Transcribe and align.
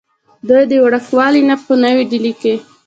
دوي 0.47 0.63
د 0.71 0.73
وړوکوالي 0.83 1.41
نه 1.49 1.55
پۀ 1.63 1.73
نوي 1.85 2.03
ډيلي 2.11 2.33
کښې 2.41 2.55